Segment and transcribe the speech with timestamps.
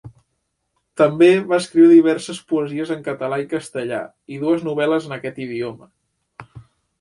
[1.01, 4.01] També va escriure diverses poesies en català i castellà
[4.37, 6.53] i dues novel·les en aquest idioma.